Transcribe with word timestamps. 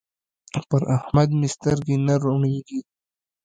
پر 0.69 0.81
احمد 0.97 1.29
مې 1.39 1.47
سترګې 1.55 1.95
نه 2.07 2.15
روڼېږي. 2.23 2.79